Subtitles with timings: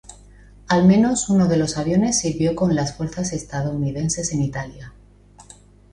[0.67, 4.93] Al menos uno de los aviones sirvió con las fuerzas estadounidenses en Italia.